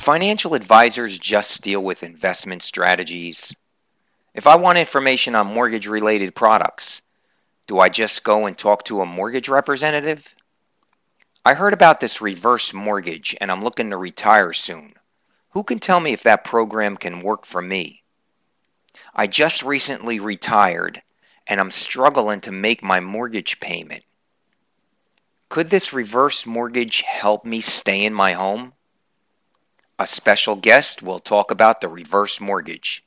[0.00, 3.54] financial advisors just deal with investment strategies?
[4.32, 7.02] If I want information on mortgage related products,
[7.66, 10.34] do I just go and talk to a mortgage representative?
[11.44, 14.94] I heard about this reverse mortgage and I'm looking to retire soon.
[15.50, 18.02] Who can tell me if that program can work for me?
[19.14, 21.02] I just recently retired
[21.46, 24.04] and I'm struggling to make my mortgage payment.
[25.50, 28.72] Could this reverse mortgage help me stay in my home?
[30.00, 33.04] A special guest will talk about the reverse mortgage.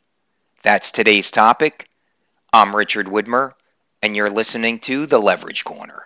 [0.62, 1.90] That's today's topic.
[2.54, 3.54] I'm Richard Widmer,
[4.04, 6.04] and you're listening to The Leverage Corner.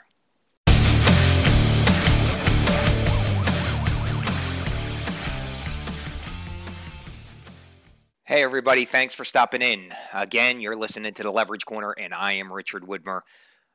[8.24, 9.92] Hey, everybody, thanks for stopping in.
[10.14, 13.24] Again, you're listening to The Leverage Corner, and I am Richard Widmer.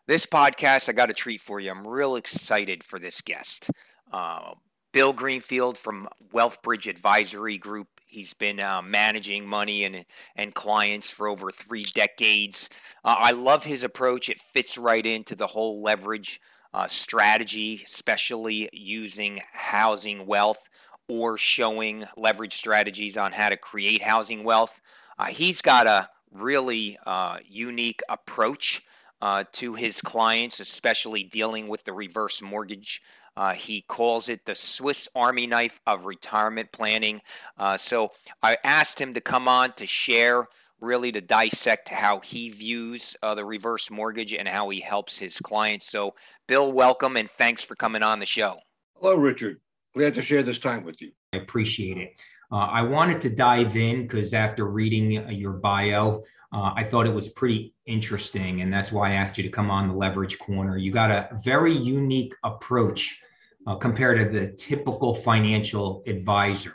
[0.06, 1.72] This podcast, I got a treat for you.
[1.72, 3.70] I'm real excited for this guest.
[4.10, 4.54] Uh,
[4.92, 7.88] Bill Greenfield from Wealthbridge Advisory Group.
[8.06, 10.04] He's been uh, managing money and
[10.36, 12.68] and clients for over three decades.
[13.04, 14.28] Uh, I love his approach.
[14.28, 16.40] It fits right into the whole leverage
[16.74, 20.68] uh, strategy, especially using housing wealth
[21.08, 24.80] or showing leverage strategies on how to create housing wealth.
[25.18, 28.82] Uh, he's got a really uh, unique approach
[29.22, 33.00] uh, to his clients, especially dealing with the reverse mortgage
[33.36, 37.20] uh, he calls it the Swiss Army knife of retirement planning.
[37.58, 40.46] Uh, so I asked him to come on to share,
[40.80, 45.38] really to dissect how he views uh, the reverse mortgage and how he helps his
[45.38, 45.88] clients.
[45.90, 46.14] So,
[46.46, 48.58] Bill, welcome and thanks for coming on the show.
[49.00, 49.60] Hello, Richard.
[49.94, 51.12] Glad to share this time with you.
[51.32, 52.20] I appreciate it.
[52.50, 56.22] Uh, I wanted to dive in because after reading your bio,
[56.52, 58.60] uh, I thought it was pretty interesting.
[58.60, 60.76] And that's why I asked you to come on the leverage corner.
[60.76, 63.21] You got a very unique approach
[63.66, 66.74] uh, compared to the typical financial advisor.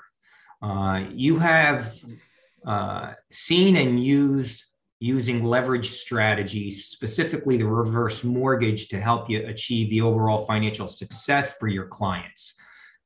[0.61, 1.95] Uh, you have
[2.65, 4.63] uh, seen and used
[4.99, 11.53] using leverage strategies, specifically the reverse mortgage, to help you achieve the overall financial success
[11.59, 12.55] for your clients.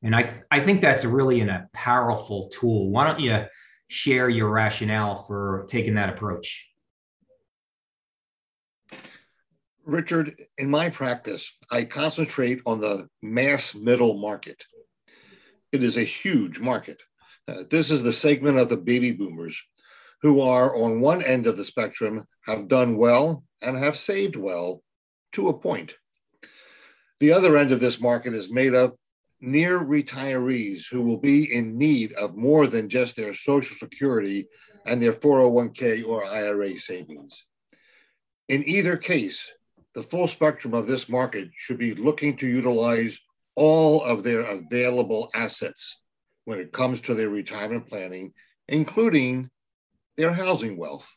[0.01, 2.89] And I, th- I think that's really an, a powerful tool.
[2.89, 3.45] Why don't you
[3.89, 6.70] share your rationale for taking that approach?
[9.85, 14.63] Richard, in my practice, I concentrate on the mass middle market.
[15.71, 16.97] It is a huge market.
[17.47, 19.59] Uh, this is the segment of the baby boomers
[20.21, 24.83] who are on one end of the spectrum, have done well and have saved well
[25.31, 25.93] to a point.
[27.19, 28.95] The other end of this market is made of
[29.39, 34.47] near retirees who will be in need of more than just their Social Security
[34.85, 37.45] and their 401k or IRA savings.
[38.47, 39.49] In either case,
[39.95, 43.19] the full spectrum of this market should be looking to utilize
[43.55, 45.99] all of their available assets
[46.45, 48.33] when it comes to their retirement planning,
[48.67, 49.49] including
[50.17, 51.09] their housing wealth.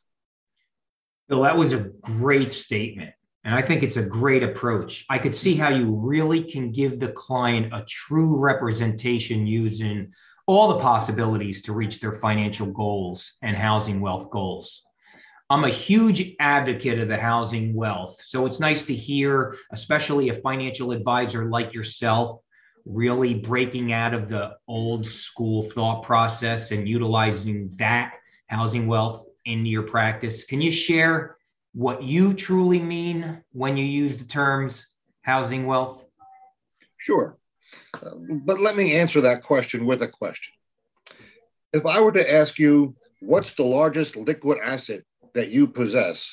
[1.29, 3.13] Bill, that was a great statement.
[3.45, 5.05] And I think it's a great approach.
[5.11, 10.13] I could see how you really can give the client a true representation using
[10.47, 14.85] all the possibilities to reach their financial goals and housing wealth goals.
[15.55, 18.21] I'm a huge advocate of the housing wealth.
[18.21, 22.41] So it's nice to hear, especially a financial advisor like yourself,
[22.85, 28.15] really breaking out of the old school thought process and utilizing that
[28.49, 30.45] housing wealth into your practice.
[30.45, 31.37] Can you share
[31.73, 34.85] what you truly mean when you use the terms
[35.23, 36.05] housing wealth?
[36.97, 37.39] Sure.
[37.95, 38.11] Uh,
[38.45, 40.53] but let me answer that question with a question.
[41.73, 45.03] If I were to ask you, what's the largest liquid asset
[45.35, 46.31] that you possess,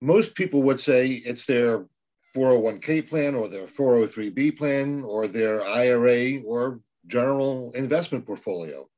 [0.00, 1.86] most people would say it's their
[2.34, 8.88] 401k plan or their 403b plan or their IRA or general investment portfolio.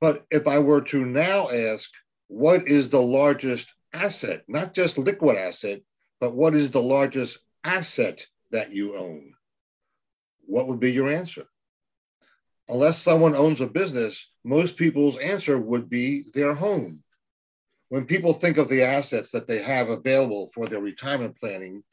[0.00, 1.90] But if I were to now ask,
[2.28, 5.82] what is the largest asset, not just liquid asset,
[6.18, 9.34] but what is the largest asset that you own?
[10.46, 11.44] What would be your answer?
[12.68, 17.02] Unless someone owns a business, most people's answer would be their home
[17.92, 21.84] when people think of the assets that they have available for their retirement planning,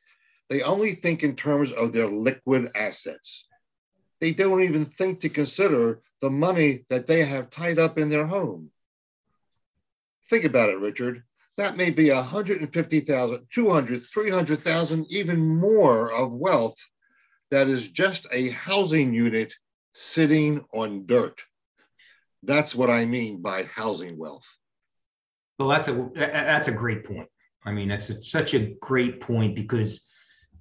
[0.49, 3.45] they only think in terms of their liquid assets.
[4.21, 8.25] They don't even think to consider the money that they have tied up in their
[8.25, 8.71] home.
[10.29, 11.21] Think about it, Richard.
[11.57, 16.77] That may be 150,000, 200, 300,000, even more of wealth
[17.51, 19.53] that is just a housing unit
[19.93, 21.41] sitting on dirt.
[22.43, 24.47] That's what I mean by housing wealth.
[25.59, 27.27] Well, that's a that's a great point.
[27.65, 30.01] I mean, that's a, such a great point because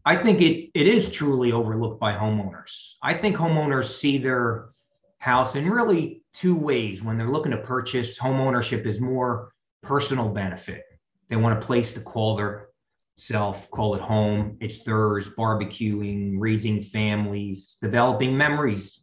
[0.04, 2.94] I think it it is truly overlooked by homeowners.
[3.00, 4.70] I think homeowners see their
[5.18, 7.02] house in really two ways.
[7.02, 9.52] When they're looking to purchase, home ownership is more
[9.82, 10.82] personal benefit.
[11.28, 12.70] They want a place to call their
[13.16, 14.56] self, call it home.
[14.60, 19.00] It's theirs, barbecuing, raising families, developing memories.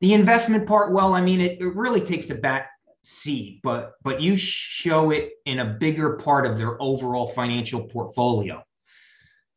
[0.00, 2.70] The investment part, well, I mean, it, it really takes a back
[3.04, 8.62] seat, but but you show it in a bigger part of their overall financial portfolio.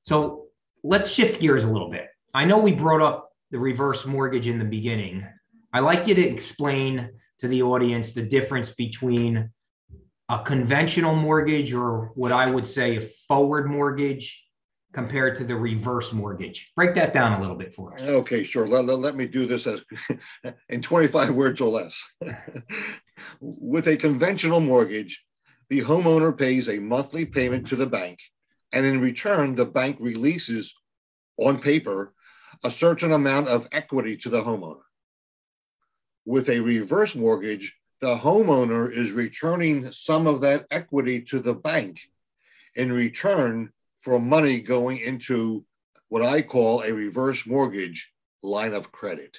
[0.04, 0.48] So
[0.84, 2.08] let's shift gears a little bit.
[2.34, 5.26] I know we brought up the reverse mortgage in the beginning.
[5.74, 7.10] I'd like you to explain
[7.40, 9.50] to the audience the difference between
[10.30, 14.44] a conventional mortgage or what I would say a forward mortgage
[14.94, 16.72] compared to the reverse mortgage.
[16.76, 18.08] Break that down a little bit for us.
[18.08, 18.68] Okay, sure.
[18.68, 19.82] Let, let, let me do this as
[20.70, 22.04] in 25 words or less.
[23.40, 25.24] With a conventional mortgage,
[25.70, 28.20] the homeowner pays a monthly payment to the bank,
[28.72, 30.74] and in return, the bank releases
[31.38, 32.14] on paper
[32.64, 34.82] a certain amount of equity to the homeowner.
[36.26, 42.02] With a reverse mortgage, the homeowner is returning some of that equity to the bank
[42.76, 43.72] in return
[44.02, 45.66] for money going into
[46.10, 48.12] what I call a reverse mortgage
[48.44, 49.38] line of credit.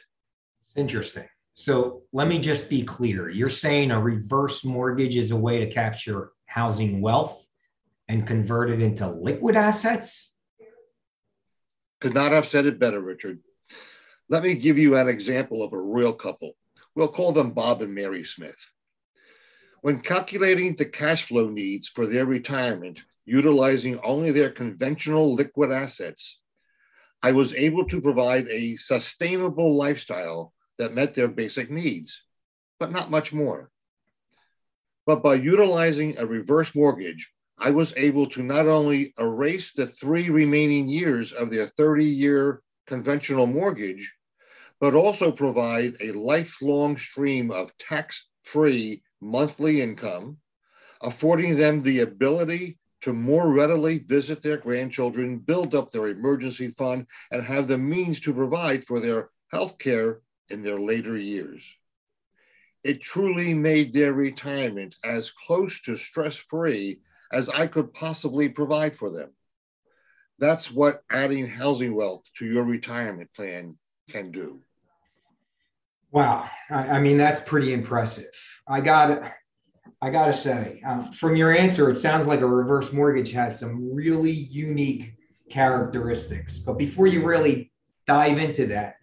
[0.76, 1.28] Interesting.
[1.60, 3.28] So let me just be clear.
[3.28, 7.44] You're saying a reverse mortgage is a way to capture housing wealth
[8.06, 10.32] and convert it into liquid assets?
[12.00, 13.40] Could not have said it better, Richard.
[14.28, 16.52] Let me give you an example of a real couple.
[16.94, 18.54] We'll call them Bob and Mary Smith.
[19.80, 26.40] When calculating the cash flow needs for their retirement, utilizing only their conventional liquid assets,
[27.20, 32.22] I was able to provide a sustainable lifestyle that met their basic needs,
[32.78, 33.70] but not much more.
[35.06, 40.30] But by utilizing a reverse mortgage, I was able to not only erase the three
[40.30, 44.12] remaining years of their 30 year conventional mortgage,
[44.80, 50.38] but also provide a lifelong stream of tax free monthly income,
[51.02, 57.06] affording them the ability to more readily visit their grandchildren, build up their emergency fund,
[57.30, 61.62] and have the means to provide for their health care in their later years.
[62.84, 67.00] It truly made their retirement as close to stress free
[67.32, 69.30] as I could possibly provide for them.
[70.38, 73.76] That's what adding housing wealth to your retirement plan
[74.08, 74.60] can do.
[76.10, 78.30] Wow, I, I mean that's pretty impressive.
[78.66, 79.32] I got
[80.00, 83.58] I got to say, um, from your answer, it sounds like a reverse mortgage has
[83.58, 85.14] some really unique
[85.50, 86.58] characteristics.
[86.58, 87.72] But before you really
[88.06, 88.96] dive into that,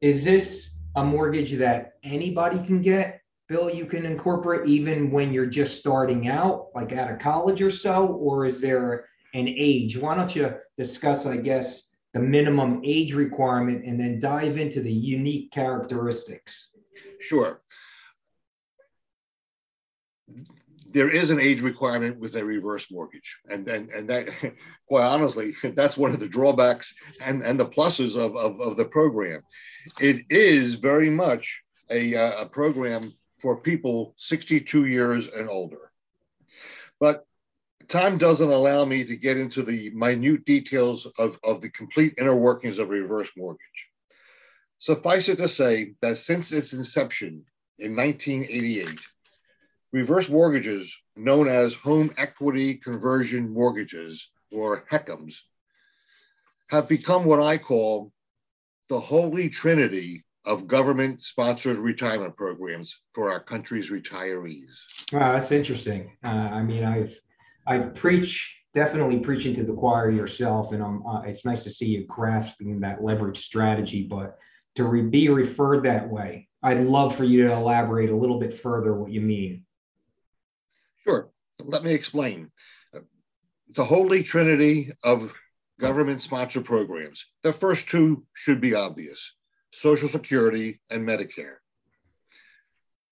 [0.00, 3.20] is this a mortgage that anybody can get?
[3.48, 7.70] Bill, you can incorporate even when you're just starting out, like out of college or
[7.70, 9.96] so, or is there an age?
[9.98, 14.92] Why don't you discuss, I guess, the minimum age requirement and then dive into the
[14.92, 16.70] unique characteristics?
[17.20, 17.62] Sure
[20.92, 23.38] there is an age requirement with a reverse mortgage.
[23.50, 24.28] And, and, and that,
[24.88, 28.84] quite honestly, that's one of the drawbacks and, and the pluses of, of, of the
[28.84, 29.42] program.
[30.00, 35.90] It is very much a, uh, a program for people 62 years and older.
[37.00, 37.26] But
[37.88, 42.36] time doesn't allow me to get into the minute details of, of the complete inner
[42.36, 43.60] workings of reverse mortgage.
[44.78, 47.44] Suffice it to say that since its inception
[47.78, 48.98] in 1988,
[49.92, 55.36] Reverse mortgages, known as home equity conversion mortgages or HECMs,
[56.70, 58.10] have become what I call
[58.88, 64.70] the holy trinity of government sponsored retirement programs for our country's retirees.
[65.12, 66.16] Wow, that's interesting.
[66.24, 67.14] Uh, I mean, I've
[67.66, 71.86] I've preached definitely preaching to the choir yourself, and I'm, uh, it's nice to see
[71.86, 74.06] you grasping that leverage strategy.
[74.08, 74.38] But
[74.76, 78.56] to re- be referred that way, I'd love for you to elaborate a little bit
[78.56, 79.64] further what you mean.
[81.64, 82.50] Let me explain.
[83.74, 85.32] The holy trinity of
[85.80, 87.26] government sponsored programs.
[87.42, 89.34] The first two should be obvious
[89.72, 91.56] Social Security and Medicare.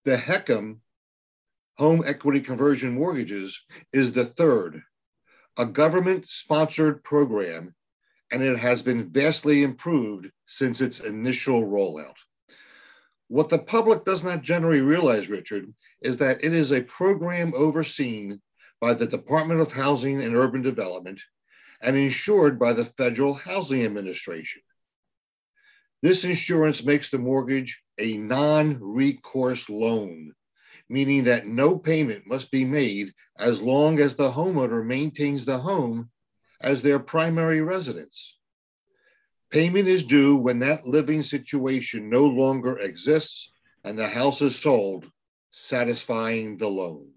[0.05, 0.79] The HECM,
[1.79, 3.61] Home Equity Conversion Mortgages,
[3.93, 4.83] is the third,
[5.57, 7.75] a government sponsored program,
[8.31, 12.17] and it has been vastly improved since its initial rollout.
[13.31, 15.73] What the public does not generally realize, Richard,
[16.03, 18.43] is that it is a program overseen
[18.81, 21.21] by the Department of Housing and Urban Development
[21.81, 24.63] and insured by the Federal Housing Administration.
[26.03, 30.33] This insurance makes the mortgage a non recourse loan,
[30.89, 36.11] meaning that no payment must be made as long as the homeowner maintains the home
[36.61, 38.40] as their primary residence.
[39.51, 43.53] Payment is due when that living situation no longer exists
[43.83, 45.11] and the house is sold,
[45.51, 47.11] satisfying the loan.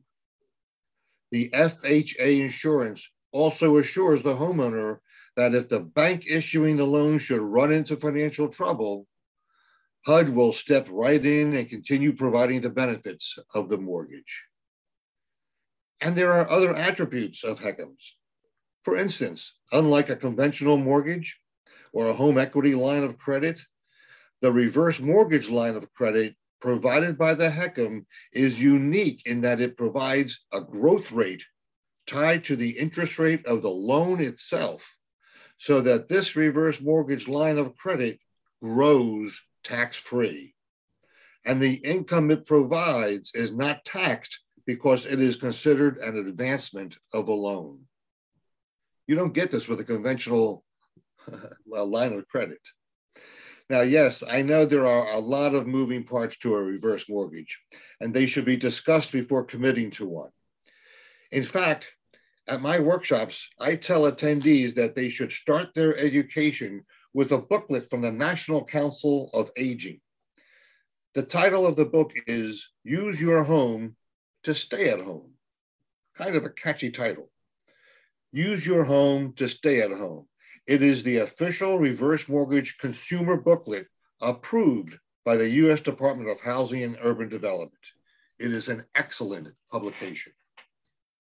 [1.32, 5.00] The FHA insurance also assures the homeowner
[5.36, 9.08] that if the bank issuing the loan should run into financial trouble,
[10.06, 14.44] HUD will step right in and continue providing the benefits of the mortgage.
[16.02, 18.14] And there are other attributes of HECMs.
[18.84, 21.40] For instance, unlike a conventional mortgage
[21.94, 23.62] or a home equity line of credit,
[24.42, 29.78] the reverse mortgage line of credit provided by the HECM is unique in that it
[29.78, 31.44] provides a growth rate
[32.08, 34.84] tied to the interest rate of the loan itself
[35.58, 38.20] so that this reverse mortgage line of credit
[38.62, 40.54] grows tax free.
[41.46, 47.28] And the income it provides is not taxed because it is considered an advancement of
[47.28, 47.82] a loan.
[49.08, 50.64] You don't get this with a conventional
[51.66, 52.60] line of credit.
[53.70, 57.58] Now, yes, I know there are a lot of moving parts to a reverse mortgage,
[58.02, 60.30] and they should be discussed before committing to one.
[61.32, 61.92] In fact,
[62.48, 67.90] at my workshops, I tell attendees that they should start their education with a booklet
[67.90, 70.02] from the National Council of Aging.
[71.14, 73.96] The title of the book is Use Your Home
[74.44, 75.32] to Stay at Home.
[76.18, 77.32] Kind of a catchy title.
[78.32, 80.28] Use Your Home to Stay at Home.
[80.66, 83.88] It is the official reverse mortgage consumer booklet
[84.22, 87.74] approved by the US Department of Housing and Urban Development.
[88.40, 90.32] It is an excellent publication.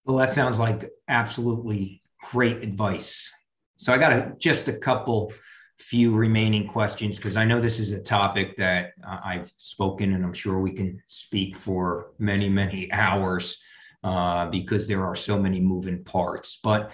[0.06, 3.32] Well, that sounds like absolutely great advice.
[3.78, 5.34] So I got a, just a couple
[5.78, 10.24] few remaining questions because I know this is a topic that uh, I've spoken and
[10.24, 13.58] I'm sure we can speak for many, many hours
[14.04, 16.60] uh, because there are so many moving parts.
[16.64, 16.92] But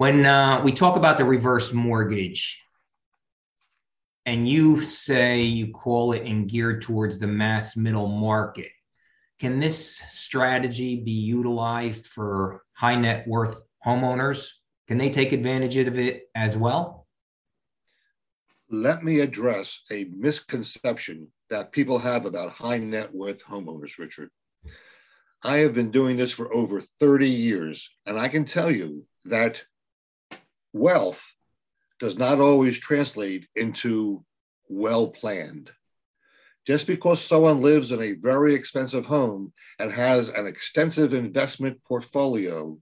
[0.00, 2.58] when uh, we talk about the reverse mortgage
[4.24, 8.70] and you say you call it and geared towards the mass middle market,
[9.40, 14.48] can this strategy be utilized for high net worth homeowners?
[14.88, 17.06] Can they take advantage of it as well?
[18.70, 24.30] Let me address a misconception that people have about high net worth homeowners, Richard.
[25.42, 29.62] I have been doing this for over 30 years, and I can tell you that
[30.72, 31.22] wealth
[31.98, 34.24] does not always translate into
[34.68, 35.70] well planned.
[36.66, 42.78] Just because someone lives in a very expensive home and has an extensive investment portfolio,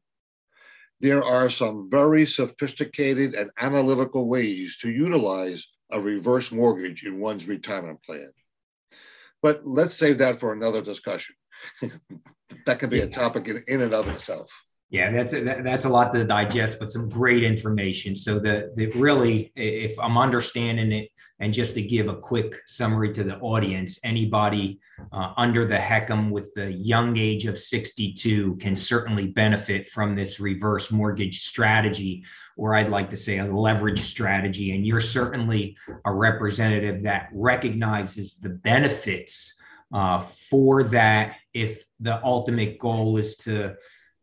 [1.01, 7.47] there are some very sophisticated and analytical ways to utilize a reverse mortgage in one's
[7.47, 8.33] retirement plan.
[9.43, 11.37] But let's save that for another discussion.
[12.67, 14.51] that can be a topic in, in and of itself.
[14.91, 18.17] Yeah, that's a, that's a lot to digest, but some great information.
[18.17, 23.23] So the, really, if I'm understanding it, and just to give a quick summary to
[23.23, 24.81] the audience, anybody
[25.13, 30.41] uh, under the HECM with the young age of 62 can certainly benefit from this
[30.41, 32.25] reverse mortgage strategy,
[32.57, 34.75] or I'd like to say a leverage strategy.
[34.75, 35.77] And you're certainly
[36.07, 39.53] a representative that recognizes the benefits
[39.93, 43.77] uh, for that if the ultimate goal is to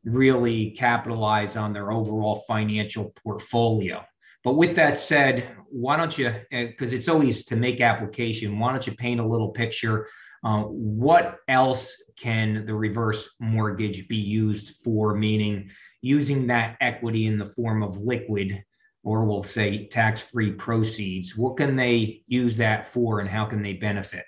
[0.05, 4.03] really capitalize on their overall financial portfolio.
[4.43, 8.85] But with that said, why don't you, because it's always to make application, why don't
[8.85, 10.07] you paint a little picture?
[10.43, 15.15] Uh, what else can the reverse mortgage be used for?
[15.15, 15.71] Meaning
[16.01, 18.63] using that equity in the form of liquid,
[19.03, 21.35] or we'll say tax free proceeds.
[21.35, 24.25] What can they use that for and how can they benefit?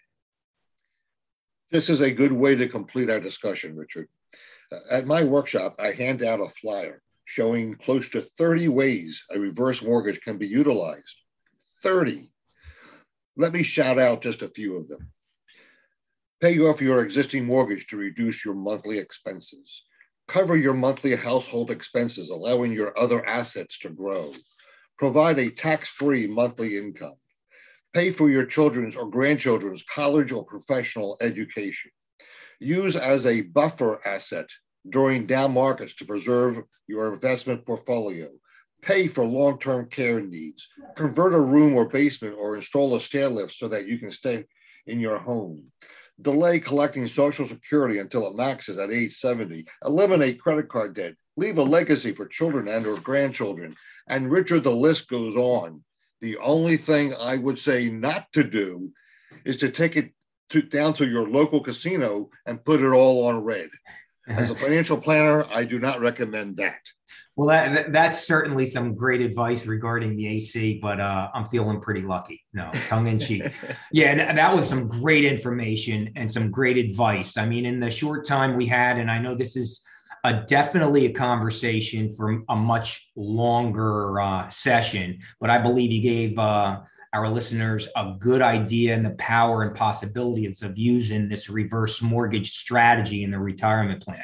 [1.70, 4.08] This is a good way to complete our discussion, Richard.
[4.90, 9.82] At my workshop, I hand out a flyer showing close to 30 ways a reverse
[9.82, 11.16] mortgage can be utilized.
[11.84, 12.30] 30.
[13.36, 15.12] Let me shout out just a few of them.
[16.42, 19.84] Pay off your existing mortgage to reduce your monthly expenses.
[20.28, 24.34] Cover your monthly household expenses, allowing your other assets to grow.
[24.98, 27.16] Provide a tax free monthly income.
[27.94, 31.92] Pay for your children's or grandchildren's college or professional education
[32.60, 34.48] use as a buffer asset
[34.90, 38.30] during down markets to preserve your investment portfolio.
[38.82, 40.68] Pay for long term care needs.
[40.96, 44.46] Convert a room or basement or install a stair lift so that you can stay
[44.86, 45.64] in your home.
[46.22, 49.66] Delay collecting Social Security until it maxes at age 70.
[49.86, 51.16] Eliminate credit card debt.
[51.36, 53.76] Leave a legacy for children and or grandchildren.
[54.08, 55.84] And Richard, the list goes on.
[56.22, 58.92] The only thing I would say not to do
[59.46, 60.12] is to take it
[60.50, 63.70] to, down to your local casino and put it all on red.
[64.28, 66.80] As a financial planner, I do not recommend that.
[67.36, 72.02] Well, that, that's certainly some great advice regarding the AC, but uh, I'm feeling pretty
[72.02, 72.44] lucky.
[72.52, 73.44] No, tongue in cheek.
[73.92, 77.38] yeah, that was some great information and some great advice.
[77.38, 79.84] I mean, in the short time we had, and I know this is
[80.24, 86.40] a definitely a conversation for a much longer uh, session, but I believe you gave
[86.40, 86.80] uh,
[87.18, 92.52] our listeners a good idea and the power and possibilities of using this reverse mortgage
[92.52, 94.24] strategy in the retirement plan.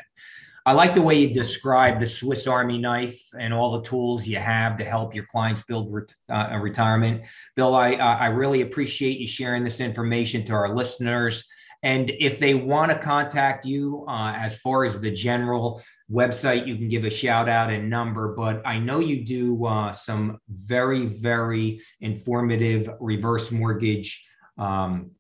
[0.66, 4.38] I like the way you describe the Swiss Army knife and all the tools you
[4.38, 7.24] have to help your clients build ret- uh, a retirement.
[7.56, 11.44] Bill, I, I really appreciate you sharing this information to our listeners.
[11.82, 15.82] And if they want to contact you uh, as far as the general
[16.14, 18.36] website, you can give a shout out and number.
[18.36, 24.24] But I know you do uh, some very, very informative reverse mortgage
[24.58, 25.12] um,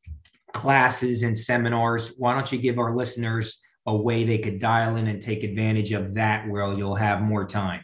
[0.53, 2.13] classes and seminars.
[2.17, 5.91] Why don't you give our listeners a way they could dial in and take advantage
[5.91, 7.83] of that where you'll have more time?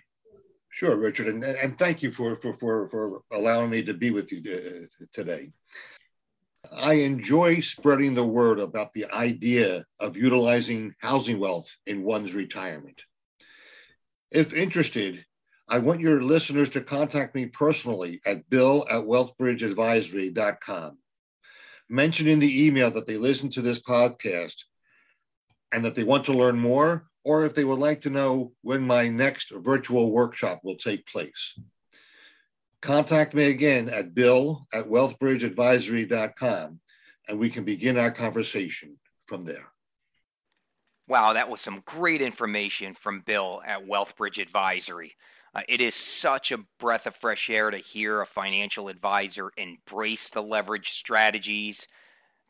[0.69, 4.31] Sure, Richard, and, and thank you for, for, for, for allowing me to be with
[4.31, 5.51] you uh, today.
[6.71, 13.01] I enjoy spreading the word about the idea of utilizing housing wealth in one's retirement.
[14.31, 15.25] If interested,
[15.67, 20.97] I want your listeners to contact me personally at bill at wealthbridgeadvisory.com.
[21.89, 24.55] Mention in the email that they listen to this podcast
[25.71, 28.85] and that they want to learn more, or if they would like to know when
[28.85, 31.55] my next virtual workshop will take place.
[32.81, 36.79] Contact me again at bill at wealthbridgeadvisory.com
[37.27, 39.71] and we can begin our conversation from there.
[41.07, 45.15] Wow, that was some great information from Bill at Wealthbridge Advisory.
[45.55, 50.29] Uh, it is such a breath of fresh air to hear a financial advisor embrace
[50.29, 51.87] the leverage strategies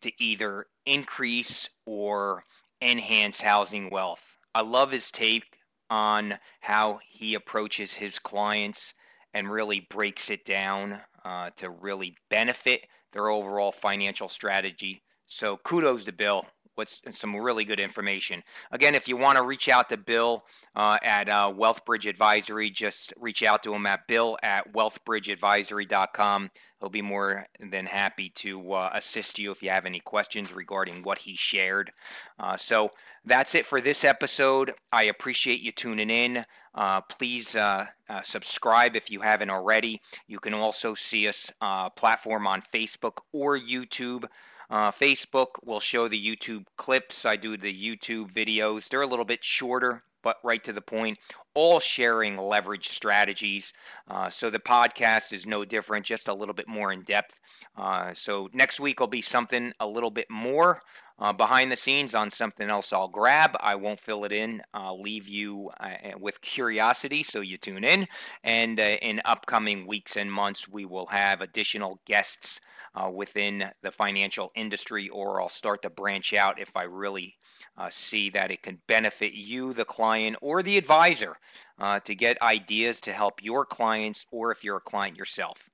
[0.01, 2.43] to either increase or
[2.81, 4.23] enhance housing wealth.
[4.53, 5.57] I love his take
[5.89, 8.93] on how he approaches his clients
[9.33, 12.81] and really breaks it down uh, to really benefit
[13.11, 15.01] their overall financial strategy.
[15.27, 16.45] So kudos to Bill.
[16.79, 18.41] What's some really good information.
[18.71, 20.45] Again, if you want to reach out to Bill
[20.77, 26.49] uh, at uh, Wealthbridge Advisory, just reach out to him at bill at wealthbridgeadvisory.com.
[26.79, 31.03] He'll be more than happy to uh, assist you if you have any questions regarding
[31.03, 31.91] what he shared.
[32.39, 32.91] Uh, so
[33.25, 34.73] that's it for this episode.
[34.93, 36.45] I appreciate you tuning in.
[36.73, 37.87] Uh, please uh,
[38.23, 39.99] subscribe if you haven't already.
[40.27, 41.51] You can also see us
[41.97, 44.23] platform on Facebook or YouTube.
[44.71, 47.25] Facebook will show the YouTube clips.
[47.25, 48.87] I do the YouTube videos.
[48.89, 51.17] They're a little bit shorter but right to the point,
[51.53, 53.73] all sharing leverage strategies.
[54.07, 57.39] Uh, so the podcast is no different, just a little bit more in depth.
[57.77, 60.81] Uh, so next week will be something a little bit more
[61.19, 63.55] uh, behind the scenes on something else I'll grab.
[63.59, 64.61] I won't fill it in.
[64.73, 68.07] I'll leave you uh, with curiosity, so you tune in.
[68.43, 72.61] And uh, in upcoming weeks and months, we will have additional guests
[72.95, 77.35] uh, within the financial industry, or I'll start to branch out if I really
[77.77, 81.35] uh, see that it can benefit you, the client, or the advisor
[81.79, 85.69] uh, to get ideas to help your clients, or if you're a client yourself.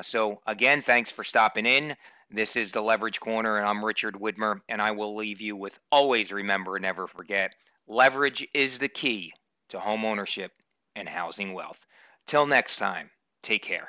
[0.00, 1.94] So, again, thanks for stopping in.
[2.30, 5.78] This is the Leverage Corner, and I'm Richard Widmer, and I will leave you with
[5.90, 7.54] always remember and never forget
[7.86, 9.32] leverage is the key
[9.68, 10.52] to home ownership
[10.96, 11.84] and housing wealth.
[12.26, 13.10] Till next time,
[13.42, 13.88] take care.